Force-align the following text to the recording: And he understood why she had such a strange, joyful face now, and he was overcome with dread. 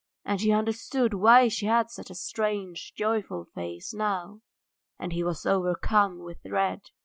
And 0.25 0.41
he 0.41 0.51
understood 0.51 1.13
why 1.13 1.47
she 1.47 1.67
had 1.67 1.91
such 1.91 2.09
a 2.09 2.15
strange, 2.15 2.93
joyful 2.95 3.45
face 3.53 3.93
now, 3.93 4.41
and 4.97 5.13
he 5.13 5.23
was 5.23 5.45
overcome 5.45 6.23
with 6.23 6.41
dread. 6.41 6.89